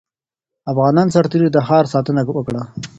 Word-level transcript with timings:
افغان 0.71 1.07
سرتېري 1.15 1.47
د 1.51 1.57
ښار 1.67 1.85
ساتنه 1.93 2.21
وکړه. 2.35 2.61